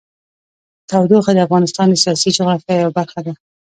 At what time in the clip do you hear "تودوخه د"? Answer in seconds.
0.89-1.39